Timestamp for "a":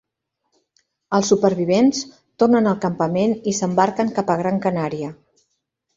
4.33-4.39